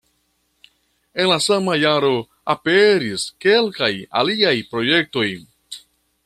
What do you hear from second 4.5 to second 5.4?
projektoj.